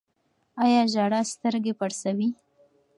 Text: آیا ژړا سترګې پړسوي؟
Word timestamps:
آیا 0.63 0.81
ژړا 0.93 1.21
سترګې 1.33 1.73
پړسوي؟ 1.79 2.29